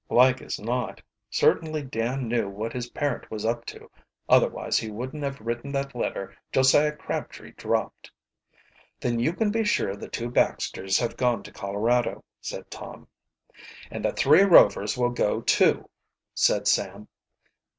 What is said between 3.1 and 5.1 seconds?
was up to sotherwise he